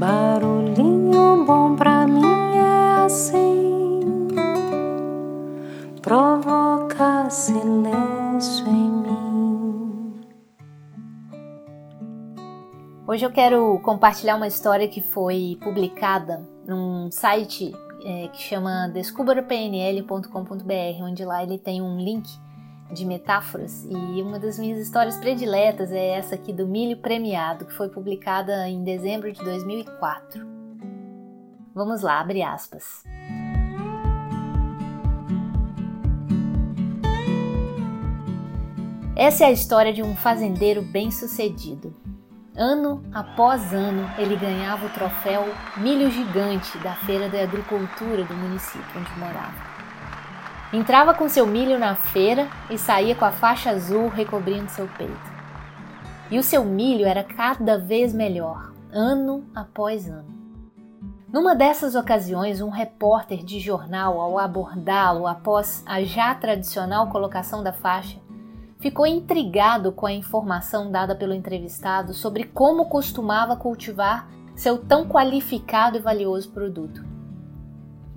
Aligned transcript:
Barulhinho 0.00 1.44
bom 1.44 1.76
pra 1.76 2.06
mim 2.06 2.56
é 2.56 3.04
assim, 3.04 4.00
provoca 6.00 7.28
silêncio 7.28 8.66
em 8.66 8.90
mim. 8.90 10.24
Hoje 13.06 13.26
eu 13.26 13.30
quero 13.30 13.78
compartilhar 13.80 14.36
uma 14.36 14.46
história 14.46 14.88
que 14.88 15.02
foi 15.02 15.58
publicada 15.60 16.48
num 16.66 17.10
site 17.10 17.70
é, 18.02 18.28
que 18.28 18.40
chama 18.40 18.88
descubrapnl.com.br, 18.94 21.02
onde 21.02 21.26
lá 21.26 21.42
ele 21.42 21.58
tem 21.58 21.82
um 21.82 21.98
link 21.98 22.26
de 22.92 23.04
metáforas 23.04 23.84
e 23.84 24.22
uma 24.22 24.38
das 24.38 24.58
minhas 24.58 24.78
histórias 24.78 25.16
prediletas 25.16 25.92
é 25.92 26.10
essa 26.10 26.34
aqui 26.34 26.52
do 26.52 26.66
milho 26.66 26.96
premiado, 26.96 27.64
que 27.64 27.72
foi 27.72 27.88
publicada 27.88 28.68
em 28.68 28.82
dezembro 28.82 29.32
de 29.32 29.42
2004. 29.42 30.46
Vamos 31.74 32.02
lá, 32.02 32.20
abre 32.20 32.42
aspas. 32.42 33.04
Essa 39.14 39.44
é 39.44 39.46
a 39.48 39.52
história 39.52 39.92
de 39.92 40.02
um 40.02 40.16
fazendeiro 40.16 40.82
bem-sucedido. 40.82 41.94
Ano 42.56 43.04
após 43.12 43.72
ano, 43.72 44.10
ele 44.18 44.34
ganhava 44.34 44.86
o 44.86 44.90
troféu 44.90 45.44
Milho 45.76 46.10
Gigante 46.10 46.76
da 46.78 46.94
Feira 46.94 47.28
da 47.28 47.42
Agricultura 47.42 48.24
do 48.24 48.34
município 48.34 48.98
onde 48.98 49.18
morava. 49.18 49.69
Entrava 50.72 51.12
com 51.12 51.28
seu 51.28 51.44
milho 51.46 51.80
na 51.80 51.96
feira 51.96 52.48
e 52.70 52.78
saía 52.78 53.16
com 53.16 53.24
a 53.24 53.32
faixa 53.32 53.70
azul 53.70 54.08
recobrindo 54.08 54.70
seu 54.70 54.86
peito. 54.86 55.30
E 56.30 56.38
o 56.38 56.44
seu 56.44 56.64
milho 56.64 57.04
era 57.04 57.24
cada 57.24 57.76
vez 57.76 58.14
melhor, 58.14 58.72
ano 58.92 59.44
após 59.52 60.08
ano. 60.08 60.40
Numa 61.32 61.56
dessas 61.56 61.96
ocasiões, 61.96 62.60
um 62.60 62.68
repórter 62.68 63.44
de 63.44 63.58
jornal, 63.58 64.20
ao 64.20 64.38
abordá-lo 64.38 65.26
após 65.26 65.82
a 65.86 66.02
já 66.02 66.32
tradicional 66.36 67.08
colocação 67.08 67.64
da 67.64 67.72
faixa, 67.72 68.18
ficou 68.78 69.06
intrigado 69.06 69.90
com 69.90 70.06
a 70.06 70.12
informação 70.12 70.90
dada 70.90 71.16
pelo 71.16 71.34
entrevistado 71.34 72.14
sobre 72.14 72.44
como 72.44 72.86
costumava 72.86 73.56
cultivar 73.56 74.28
seu 74.54 74.78
tão 74.78 75.08
qualificado 75.08 75.96
e 75.96 76.00
valioso 76.00 76.50
produto. 76.50 77.04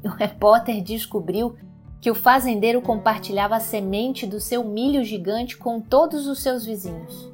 O 0.04 0.10
repórter 0.10 0.84
descobriu 0.84 1.56
que 2.04 2.12
o 2.12 2.16
fazendeiro 2.16 2.82
compartilhava 2.82 3.56
a 3.56 3.62
semente 3.62 4.28
do 4.28 4.38
seu 4.38 4.62
milho 4.62 5.06
gigante 5.06 5.56
com 5.56 5.80
todos 5.80 6.28
os 6.28 6.42
seus 6.44 6.66
vizinhos. 6.66 7.32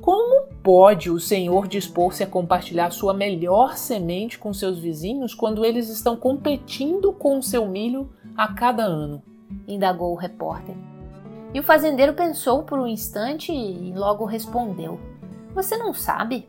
Como 0.00 0.46
pode 0.62 1.10
o 1.10 1.18
Senhor 1.18 1.66
dispor-se 1.66 2.22
a 2.22 2.28
compartilhar 2.28 2.92
sua 2.92 3.12
melhor 3.12 3.76
semente 3.76 4.38
com 4.38 4.54
seus 4.54 4.78
vizinhos 4.78 5.34
quando 5.34 5.64
eles 5.64 5.88
estão 5.88 6.14
competindo 6.14 7.12
com 7.12 7.38
o 7.38 7.42
seu 7.42 7.66
milho 7.66 8.08
a 8.36 8.54
cada 8.54 8.84
ano? 8.84 9.20
indagou 9.66 10.12
o 10.12 10.16
repórter. 10.16 10.76
E 11.52 11.58
o 11.58 11.64
fazendeiro 11.64 12.14
pensou 12.14 12.62
por 12.62 12.78
um 12.78 12.86
instante 12.86 13.50
e 13.50 13.92
logo 13.92 14.24
respondeu: 14.24 15.00
Você 15.56 15.76
não 15.76 15.92
sabe? 15.92 16.46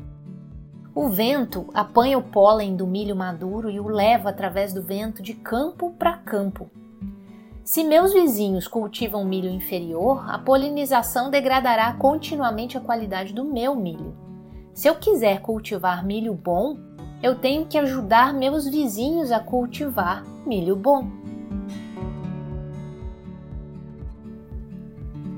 O 0.94 1.10
vento 1.10 1.68
apanha 1.74 2.20
o 2.20 2.22
pólen 2.22 2.76
do 2.76 2.86
milho 2.86 3.16
maduro 3.16 3.72
e 3.72 3.80
o 3.80 3.88
leva 3.88 4.30
através 4.30 4.72
do 4.72 4.84
vento 4.84 5.24
de 5.24 5.34
campo 5.34 5.96
para 5.98 6.16
campo. 6.16 6.70
Se 7.68 7.84
meus 7.84 8.14
vizinhos 8.14 8.66
cultivam 8.66 9.26
milho 9.26 9.50
inferior, 9.50 10.24
a 10.30 10.40
polinização 10.40 11.30
degradará 11.30 11.92
continuamente 11.92 12.78
a 12.78 12.80
qualidade 12.80 13.34
do 13.34 13.44
meu 13.44 13.76
milho. 13.76 14.16
Se 14.74 14.88
eu 14.88 14.96
quiser 14.96 15.42
cultivar 15.42 16.06
milho 16.06 16.34
bom, 16.34 16.78
eu 17.22 17.36
tenho 17.36 17.66
que 17.66 17.78
ajudar 17.78 18.34
meus 18.34 18.70
vizinhos 18.70 19.34
a 19.34 19.42
cultivar 19.42 20.24
milho 20.46 20.78
bom. 20.78 21.10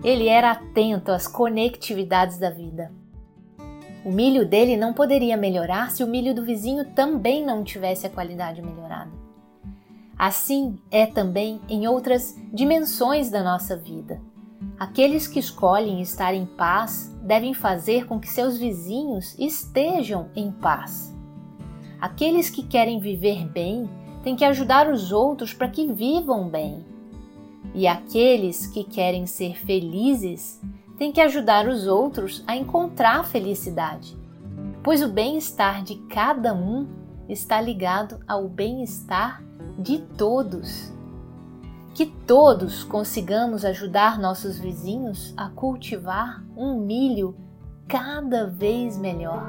Ele 0.03 0.27
era 0.27 0.51
atento 0.51 1.11
às 1.11 1.25
conectividades 1.25 2.37
da 2.37 2.51
vida. 2.51 2.91
O 4.05 4.11
milho 4.11 4.47
dele 4.47 4.77
não 4.77 4.93
poderia 4.93 5.35
melhorar 5.35 5.89
se 5.89 6.03
o 6.03 6.07
milho 6.07 6.35
do 6.35 6.45
vizinho 6.45 6.85
também 6.93 7.43
não 7.43 7.63
tivesse 7.63 8.05
a 8.05 8.09
qualidade 8.11 8.61
melhorada. 8.61 9.28
Assim 10.19 10.77
é 10.91 11.05
também 11.05 11.61
em 11.69 11.87
outras 11.87 12.35
dimensões 12.53 13.29
da 13.29 13.41
nossa 13.41 13.77
vida. 13.77 14.21
Aqueles 14.77 15.29
que 15.29 15.39
escolhem 15.39 16.01
estar 16.01 16.33
em 16.33 16.45
paz 16.45 17.15
devem 17.23 17.53
fazer 17.53 18.05
com 18.05 18.19
que 18.19 18.27
seus 18.27 18.57
vizinhos 18.57 19.33
estejam 19.39 20.29
em 20.35 20.51
paz. 20.51 21.15
Aqueles 22.01 22.49
que 22.49 22.63
querem 22.63 22.99
viver 22.99 23.47
bem 23.47 23.89
têm 24.21 24.35
que 24.35 24.43
ajudar 24.43 24.91
os 24.91 25.13
outros 25.13 25.53
para 25.53 25.69
que 25.69 25.87
vivam 25.87 26.49
bem. 26.49 26.85
E 27.73 27.87
aqueles 27.87 28.67
que 28.67 28.83
querem 28.83 29.25
ser 29.25 29.55
felizes 29.55 30.59
têm 30.97 31.13
que 31.13 31.21
ajudar 31.21 31.65
os 31.65 31.87
outros 31.87 32.43
a 32.45 32.57
encontrar 32.57 33.23
felicidade, 33.23 34.17
pois 34.83 35.01
o 35.01 35.07
bem-estar 35.07 35.81
de 35.81 35.95
cada 36.09 36.53
um 36.53 36.98
está 37.29 37.61
ligado 37.61 38.19
ao 38.27 38.49
bem-estar 38.49 39.43
de 39.77 39.99
todos. 39.99 40.91
Que 41.93 42.07
todos 42.07 42.83
consigamos 42.83 43.63
ajudar 43.63 44.17
nossos 44.17 44.57
vizinhos 44.57 45.33
a 45.37 45.49
cultivar 45.49 46.43
um 46.57 46.79
milho 46.79 47.35
cada 47.87 48.47
vez 48.47 48.97
melhor. 48.97 49.47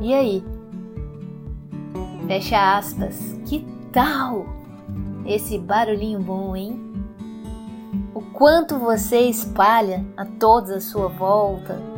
E 0.00 0.12
aí? 0.12 0.44
Fecha 2.26 2.76
aspas. 2.76 3.38
Que 3.46 3.64
tal 3.92 4.46
esse 5.24 5.58
barulhinho 5.58 6.20
bom, 6.20 6.56
hein? 6.56 6.80
O 8.12 8.20
quanto 8.20 8.78
você 8.78 9.20
espalha 9.28 10.04
a 10.16 10.24
todos 10.24 10.70
à 10.70 10.80
sua 10.80 11.06
volta 11.06 11.92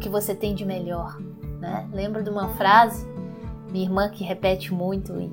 que 0.00 0.08
você 0.08 0.34
tem 0.34 0.54
de 0.54 0.64
melhor, 0.64 1.16
né? 1.60 1.88
Lembro 1.92 2.22
de 2.24 2.30
uma 2.30 2.48
frase 2.54 3.06
minha 3.70 3.84
irmã 3.84 4.08
que 4.08 4.24
repete 4.24 4.74
muito 4.74 5.20
e 5.20 5.30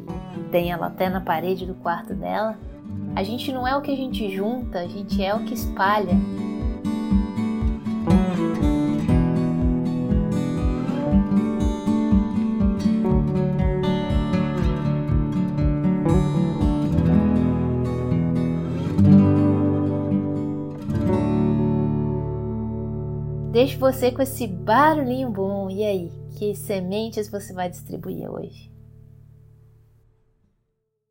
tem 0.51 0.71
ela 0.71 0.87
até 0.87 1.09
na 1.09 1.21
parede 1.21 1.65
do 1.65 1.73
quarto 1.75 2.13
dela. 2.13 2.57
A 3.15 3.23
gente 3.23 3.51
não 3.51 3.67
é 3.67 3.75
o 3.75 3.81
que 3.81 3.91
a 3.91 3.95
gente 3.95 4.29
junta, 4.33 4.79
a 4.79 4.87
gente 4.87 5.23
é 5.23 5.33
o 5.33 5.43
que 5.43 5.53
espalha. 5.53 6.13
Deixo 23.57 23.79
você 23.79 24.11
com 24.11 24.21
esse 24.21 24.45
barulhinho 24.45 25.31
bom. 25.31 25.67
E 25.67 25.83
aí, 25.83 26.11
que 26.37 26.53
sementes 26.53 27.27
você 27.27 27.51
vai 27.53 27.67
distribuir 27.67 28.29
hoje? 28.29 28.69